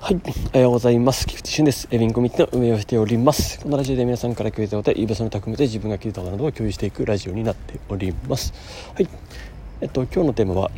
[0.00, 0.20] はい、
[0.54, 1.26] おはようございます。
[1.26, 1.88] 菊池俊です。
[1.90, 3.60] エビンコミットの運営をしております。
[3.60, 8.54] このラジオで皆さんから聞いたことや、イベソの匠で自分が聞いたことなどを共有していくラジオになっております。
[8.94, 9.08] はい。
[9.80, 10.70] えっと、今日のテーマは、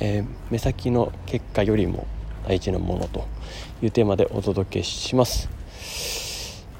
[0.00, 2.08] えー、目先の結果よりも
[2.48, 3.28] 大事なものと
[3.82, 5.48] いうテーマでお届けします。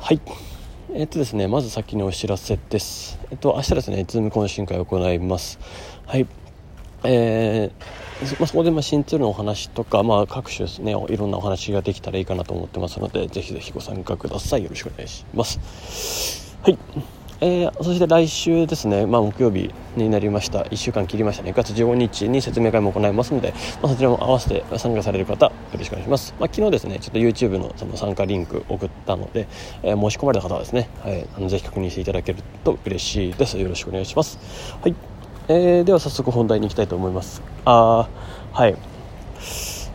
[0.00, 0.20] はい。
[0.92, 3.18] えっとですね、まず先にお知らせです。
[3.30, 5.60] えっと、明日ですね、ズーム懇親会を行います。
[6.04, 6.26] はい。
[7.04, 8.05] えー
[8.38, 14.64] まあ、そこでまあ新ツールのお話とか、まあ、各種ですねいろんなお話ができたらいいかなと思ってますのでぜひぜひご参加ください。
[14.64, 16.56] よろしくお願いします。
[16.62, 16.78] はい。
[17.40, 20.60] えー、そして来週ですね、まあ、木曜日になりました。
[20.60, 21.50] 1週間切りましたね。
[21.50, 23.52] 9月15日に説明会も行いますので、
[23.82, 29.48] まあ、そちらも合わせて参加される方よろしくお願いします、まあ、昨日ですねちょっと YouTube のその参加リンク送ったので、
[29.82, 33.58] えー、申し込まれた方はですね、はい、あのぜひ確認していただけると嬉しいです。
[33.58, 34.38] よろしくお願いします。
[34.80, 35.15] はい。
[35.48, 37.40] えー、では早速本題に行きたいと思います。
[37.64, 38.08] あ
[38.52, 38.76] はい。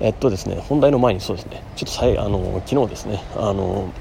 [0.00, 1.62] えっとですね本題の前にそうですね。
[1.76, 3.92] ちょっとさいあの昨日ですねあの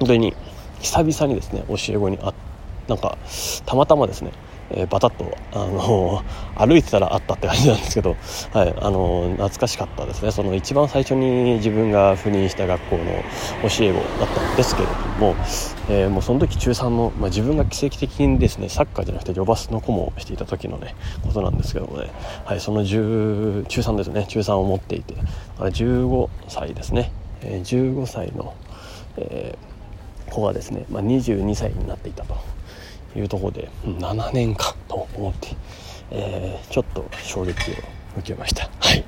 [0.00, 0.34] 本当に
[0.80, 2.34] 久々にですね教え子にあ
[2.88, 3.16] なんか
[3.64, 4.32] たまたまですね
[4.70, 6.22] えー、バタッと、あのー、
[6.66, 8.16] 歩いてたらあったって感じなんですけど、
[8.52, 10.30] はいあのー、懐かしかったですね。
[10.30, 15.34] その一番最初に自分が赴任した学校の教え子だったんですけれども、
[15.88, 18.68] えー、もうその時中3の、まあ、自分が奇跡的にですね。
[18.68, 20.94] サッカーじゃなくてジョバスの顧問をしていた時のね
[21.26, 22.10] ことなんですけどもね、
[22.44, 24.26] はい、その10中3ですね。
[24.28, 25.14] 中3を持っていて。
[25.58, 27.10] 15歳ですね、
[27.42, 28.54] えー、15歳の、
[29.16, 32.36] えー、子がですね、まあ、22歳になっていたと。
[33.16, 35.56] いうところで7年間と思って、
[36.10, 37.74] えー、ちょっと衝撃を
[38.18, 38.70] 受けました。
[38.80, 39.04] はい。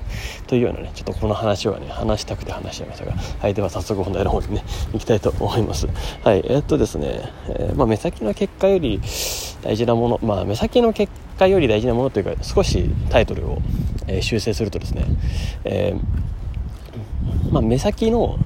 [0.47, 3.53] というようなね、ちょっとこの話はね、話したくて話しちゃいましたが、はい。
[3.53, 4.63] では早速本題の方にね、
[4.93, 5.87] 行きたいと思います。
[6.23, 6.43] はい。
[6.45, 9.01] えー、っとですね、えー、まあ、目先の結果より
[9.63, 13.61] 大事なもの、まあ、目先の結果より大事なものというか、少しタイトルを、
[14.07, 15.05] えー、修正するとですね、
[15.65, 15.95] え
[17.51, 18.37] まあ、目先の、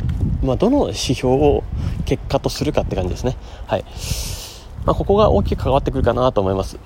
[0.44, 1.64] まあ、どの指標を
[2.06, 3.38] 結果とするかって感じですね。
[3.68, 3.86] はい。
[4.86, 6.78] まあ、ここが大きく関わってくるかなと思います。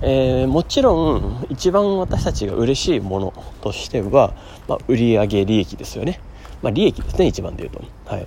[0.00, 4.34] えー、もちろん一番私たちが嬉しいものとしては、
[4.66, 6.20] まあ、売上利益ですよね。
[6.62, 7.76] まあ、利益ですね、一番で言う
[8.06, 8.12] と。
[8.12, 8.22] はい。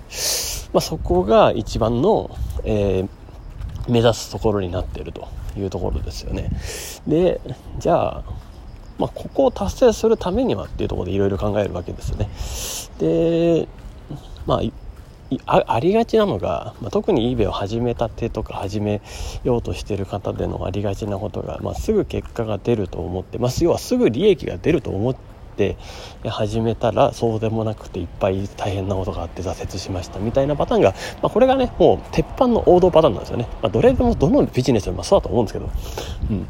[0.72, 2.30] まあ、そこが一番の、
[2.64, 3.08] えー、
[3.88, 6.50] 目指すところになっているというところですよね。
[7.06, 7.40] で、
[7.78, 8.24] じゃあ、
[8.98, 12.28] まあ、ここを達成するためにはっていうところでいろいろ考えるわけですよね。
[12.98, 13.68] で、
[14.46, 14.62] まあ、
[15.46, 19.00] ありがちなのが、まあ、特に eBay を始めたてとか始め
[19.42, 25.16] ようとしてる方でのありがちなことが、まあ、すぐ結果が出ると思って、まあ、要はすぐ利益が出ると思っ
[25.56, 25.76] て
[26.24, 30.90] 始めたらそうでもなくていっぱい大変なことがあって挫折しましたみたいなパターンが、
[31.22, 35.70] まあ、これがねもう鉄板の王道パターンなんですよね、ま、どれでもどのビジネスでもそうだと思うんですけど、
[36.30, 36.46] うん、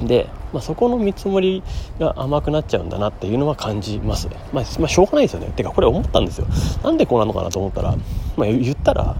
[0.00, 1.62] で、まあ、そこの見積もり
[1.98, 5.52] が甘くなっちゃうんだなっていうのは感じます、まあ、まあ、しょうがないですよね。
[5.56, 6.46] てかこれ思ったんですよ。
[6.82, 7.96] なんでこうなのかなと思ったら、
[8.36, 9.16] まあ、言ったら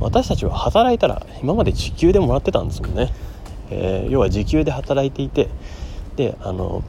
[0.00, 3.12] 私たちは働いたら今まで時給でもらってたんですもんね、
[3.70, 5.48] えー、要は時給で働いていて
[6.16, 6.82] であの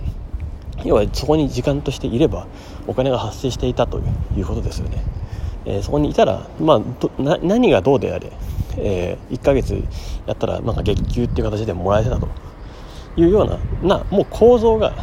[0.84, 2.48] 要はそこに時間としていれば
[2.88, 4.02] お金が発生していたと
[4.36, 5.04] いうことですよね、
[5.66, 8.32] えー、そこにいたら、まあ、何がどうであれ、
[8.78, 9.82] えー、1ヶ月
[10.26, 12.28] やったらなんか月給っていう形でもらえてたと。
[13.16, 14.94] いうようななもう構造が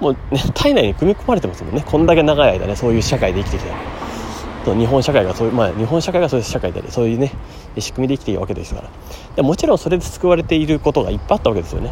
[0.00, 0.18] もう、ね、
[0.54, 1.82] 体内に組み込まれてますもんね。
[1.86, 4.74] こんだけ長い間ねそういう社会で生きてきた。
[4.74, 7.32] 日本社会がそういうまあ日本社会がそういう社会でありそういうね
[7.78, 8.90] 仕組みで生きているわけですから。
[9.34, 11.90] でもちろんそれで救われていることがいっぱいあったわけですよね。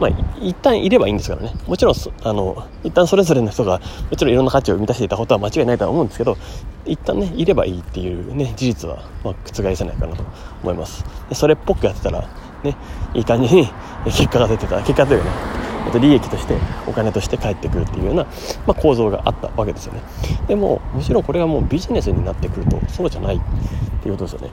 [0.00, 0.10] まあ、
[0.40, 1.52] 一旦いればいいんですからね。
[1.66, 6.36] もちろんあの一旦それぞれの人がもちろんいろんな価値を満たしていたことは間違いないとは思うんですけど
[6.86, 10.24] 一旦ねいればいいっていうね事実は、まあ、覆せないかなと
[10.62, 11.04] 思います。
[11.28, 12.28] でそれっぽくやってたら
[12.62, 12.76] ね
[13.14, 13.68] いい感じに
[14.04, 14.78] 結果が出てた。
[14.80, 15.30] 結果というかね
[16.00, 16.54] 利益として
[16.86, 18.24] お金として返ってくるっていうような、
[18.66, 20.02] まあ、構造があったわけですよね。
[20.46, 23.40] でもむしろんこれがもうビジネスになってくるとそうじゃないっ
[24.02, 24.50] ていうことですよね。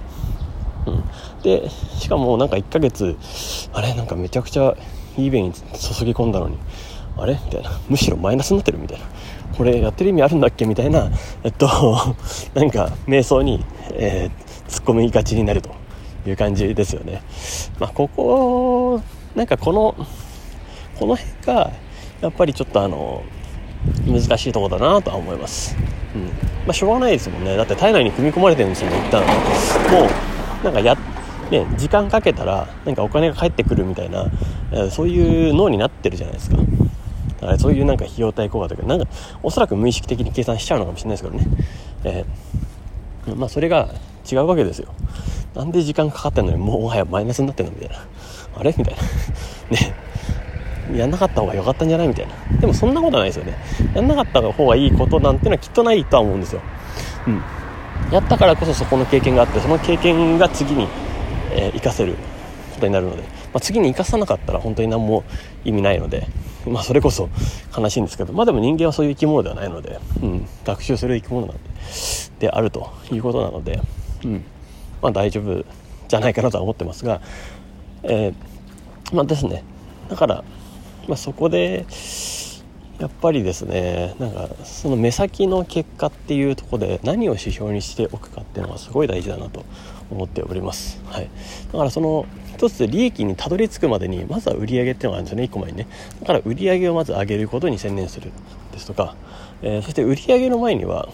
[0.87, 1.03] うん、
[1.41, 3.17] でしかもなんか1ヶ月
[3.73, 4.75] あれなんかめちゃくちゃ
[5.17, 6.57] eBay に注ぎ込んだのに
[7.17, 7.39] あれ？
[7.45, 7.71] みたいな。
[7.89, 9.05] むしろマイナスになってるみたいな。
[9.57, 10.65] これやってる意味あるんだっけ？
[10.65, 11.09] みたいな。
[11.43, 11.67] えっと
[12.53, 13.63] なんか瞑想に、
[13.93, 15.69] えー、突っ込みがちになると
[16.27, 17.21] いう感じですよね。
[17.79, 19.01] まあここ
[19.35, 19.95] なんかこの
[20.99, 21.71] この辺が
[22.21, 23.23] やっぱりちょっとあの
[24.07, 25.75] 難しいとこだなとは思います、
[26.15, 26.23] うん。
[26.23, 26.29] ま
[26.69, 27.55] あ、しょうがないですもんね。
[27.55, 29.21] だって体内に組み込まれてるんですよね一旦。
[29.21, 30.07] も
[30.61, 30.97] うなんかや
[31.51, 34.31] ね、時間かけたらなんかお金が返ってくるみたいな、
[34.91, 36.57] そういう脳になってるじゃないですか。
[36.57, 36.63] だ
[37.41, 39.07] からそういうなんか費用対効果とかなんか
[39.43, 41.45] おそらく無意識的に計算しちゃうのかもしれないですけどね、
[42.03, 43.89] えー、まあそれが
[44.31, 44.87] 違うわけですよ。
[45.53, 47.95] なんで時間かかってんのにもうもはやマイナスになってんのみたいな。
[48.57, 48.73] あれ？
[48.77, 49.01] みたいな。
[49.77, 49.95] ね。
[50.93, 52.07] やんなかった方が良かったんじゃない？
[52.07, 52.33] みたいな。
[52.59, 53.53] でもそんなことないですよね。
[53.93, 56.61] やんなかった方がいいことなんてのはきっとないとは思うんですよ。
[57.27, 57.41] うん。
[58.11, 60.87] やったからこそそこの経験があってその経験が次に、
[61.55, 62.15] えー、活かせる
[62.73, 65.23] ことになるので、まあ、次に生かさなかったら本当に何も
[65.63, 66.27] 意味ないので、
[66.67, 67.29] まあ、それこそ
[67.75, 71.63] 悲しいんですけどまあでも人間はそういう生き物ではないので、うん、学習する生き物なんで
[72.39, 73.79] であるということなので、
[74.23, 74.43] うん
[75.01, 75.65] まあ、大丈夫
[76.07, 77.21] じゃないかなとは思ってますが、
[78.03, 79.63] えー、まあですね。
[80.09, 80.43] だから、
[81.07, 81.85] まあ、そこで
[82.99, 89.65] やっぱりですねなんかその目先の結果っていうとこで何を指標にしておくかっていうのがすごい大事だなと
[90.09, 91.29] 思っております、はい、
[91.71, 92.25] だからその
[92.55, 95.87] 一つ利益にたどり着くまでにまずは売り上げっていうのがあるんですよね1個前にね。
[96.21, 98.31] だから売り上げをまず上げることに専念する
[98.71, 99.15] ですとか、
[99.61, 101.09] えー、そして売り上げの前には、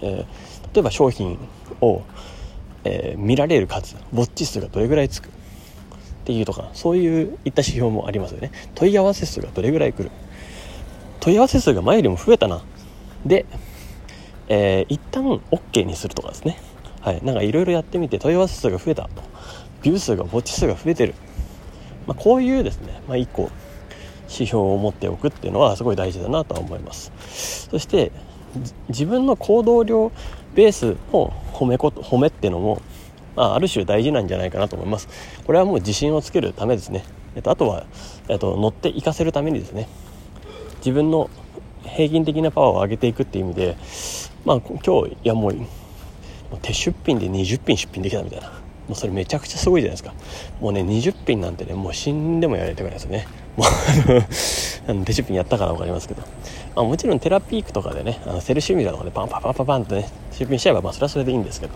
[0.00, 1.38] えー、例えば商品
[1.82, 2.02] を、
[2.84, 5.30] えー、見られる数ウォッチ数がどれぐらいつくっ
[6.24, 8.50] ていうとかそういういった指標もありますよね。
[8.74, 10.10] 問い合わせ数がどれぐらい来る
[11.20, 12.62] 問い合わせ数が前よりも増えたな。
[13.24, 13.46] で、
[14.48, 16.58] えー、一旦 OK にするとかですね。
[17.00, 17.24] はい。
[17.24, 19.22] なんかいろいろやってみて問い合わせ数が増えたと。
[19.82, 21.14] ビュー数が墓地数が増えてる、
[22.06, 23.50] まあ、こういうですね、まあ、1個
[24.28, 27.68] 指標を持っておくっていうのはすごい大事だなとは思います。
[27.70, 28.12] そして
[28.88, 30.12] 自分の行動量
[30.54, 32.82] ベースの褒めこと褒めっていうのも、
[33.36, 35.08] まあ、ある種大事なんじゃないかなと思います。
[35.46, 37.04] これはもう自信をつけるためですね、
[37.36, 37.86] えっと、あとは、
[38.28, 39.88] えっと、乗っていかせるためにですね。
[40.80, 41.30] 自分の
[41.84, 43.76] 平均的なパワーを上げていくっていう意味で
[44.44, 45.54] まあ今日いやもう
[46.62, 48.60] 手出品で20品出品できたみたいな。
[48.88, 50.12] もうそれめちゃくちゃすごいじゃないですか。
[50.60, 53.28] もうね20品なんてねもう死んでもやれたぐらいですよね。
[53.56, 53.68] もう
[54.88, 56.22] あの手出品やったから分かりますけど、
[56.74, 61.72] まあ、もちろんテラピークとかでねあのセルシミュラとかでパンパンパンパンパンってね出品しちゃえばまあそれはそれでいいんですけど。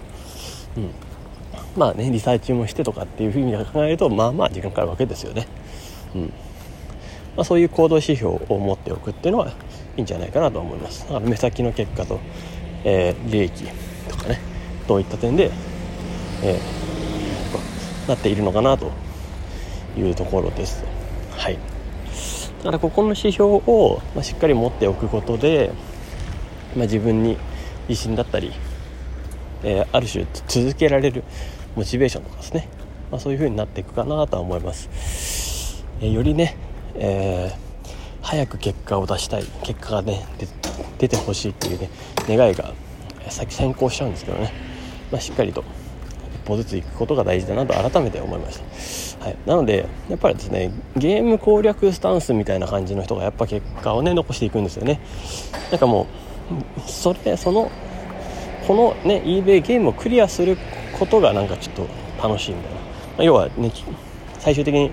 [0.79, 0.91] うん。
[1.77, 5.47] まあねリサーチもしてとかっていうふうに考えるとまあまあ時間かかるわけですよね。
[6.17, 6.33] うん。
[7.37, 9.53] まあ、そういう行動指標を持っておくっていうのは
[9.97, 11.03] いいんじゃないかなと思います。
[11.03, 12.21] だから目先の結果と、
[12.85, 13.65] えー、利益
[14.09, 14.41] とかね
[14.87, 15.51] どういった点で、
[16.43, 18.93] えー、なっているのかなと
[19.97, 20.85] いうところです。
[21.33, 21.59] はい。
[22.59, 25.71] だからここの指標を、まあ、しっかり持っておくことで、
[26.75, 27.37] まあ、自分に
[27.89, 28.53] 自信だったり、
[29.63, 31.25] えー、ある種続けられる
[31.77, 32.69] モチベーションとかですね、
[33.11, 36.57] まあ、そういう風になっていくかなとは思います、えー、よりね
[36.97, 37.89] えー、
[38.23, 39.45] 早く結果を出したい。
[39.63, 40.27] 結果がね
[40.99, 41.91] 出てほしいっていうね
[42.29, 42.73] 願いが
[43.29, 44.53] 先先行しちゃうんですけどね、
[45.11, 45.65] まあ、しっかりと
[46.35, 55.01] 一歩ずつ行くことが大事だなと改めて思いました、はい、なのでやっぱりですねゲーム攻略スタンスみたいな感じの人がやっぱ結果をね残していくんですよね。
[55.71, 56.07] なんかも
[56.77, 57.71] うそれその
[58.67, 60.57] このね eBay ゲームをクリアする
[60.99, 61.89] ことがなんかちょっと
[62.23, 62.87] 楽しいみたいな、ま
[63.19, 63.73] あ、要はね
[64.39, 64.93] 最終的に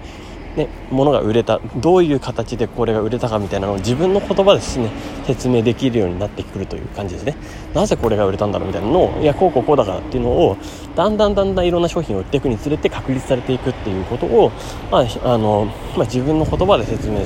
[0.55, 4.89] ね、物が売れたどういう形でこれが売れたかみたいなのを自分の言葉ですね
[5.25, 7.35] 説明できるようになってくるという感じですね。
[7.73, 10.57] なぜこれが売れたんだろうみたいなのをいやこうこうこうだからっていうのを
[10.95, 14.51] だんだんだんだんいろんな商品を売っていくにつれて確立されていくっていうことを、
[14.91, 15.65] まああの
[15.95, 17.23] まあ、自分の言葉で説明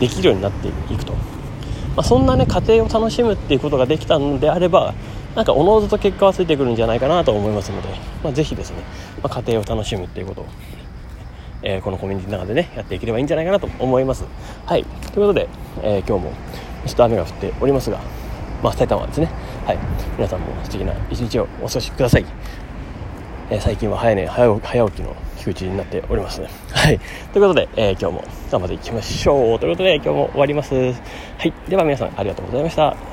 [0.00, 1.18] できるようになっていくと、ま
[1.98, 4.94] あ、そんなね過程を楽しむっていうことができたのであれば
[5.36, 7.88] なんかおのずと結果はついてくるんじゃないかなと思いますので、
[8.22, 8.78] まあ、ぜひですね、
[9.22, 10.46] まあ、過程を楽しむっていうことを。
[11.62, 14.24] えー、このコミュニティの中でねやっていければいいんじゃないかなと思います。
[14.66, 14.84] はい。
[14.84, 15.48] ということで、
[15.82, 16.32] えー、今日も
[16.86, 18.00] ちょっと雨が降っておりますが
[18.62, 19.28] まあ埼玉はですね。
[19.66, 19.78] はい。
[20.16, 22.24] 皆さんも素敵な一日をお過ごしください、
[23.50, 26.48] えー、最近は早寝早早起きの菊池になっておりますね。
[26.72, 26.98] はい。
[27.32, 29.58] ということで、え今日も頑張っていきましょう。
[29.58, 30.74] ということで今日も終わります。
[30.74, 30.90] は
[31.44, 31.52] い。
[31.68, 33.11] では皆さんありがとうございました。